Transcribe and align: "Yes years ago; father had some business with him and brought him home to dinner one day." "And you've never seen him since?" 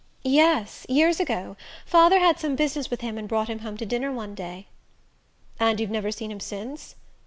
"Yes 0.23 0.83
years 0.89 1.19
ago; 1.19 1.55
father 1.85 2.17
had 2.17 2.39
some 2.39 2.55
business 2.55 2.89
with 2.89 3.01
him 3.01 3.19
and 3.19 3.27
brought 3.27 3.47
him 3.49 3.59
home 3.59 3.77
to 3.77 3.85
dinner 3.85 4.11
one 4.11 4.33
day." 4.33 4.65
"And 5.59 5.79
you've 5.79 5.91
never 5.91 6.09
seen 6.11 6.31
him 6.31 6.39
since?" 6.39 6.95